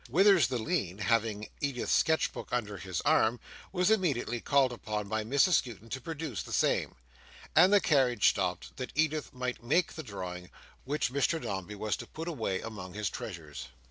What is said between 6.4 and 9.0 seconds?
the same: and the carriage stopped, that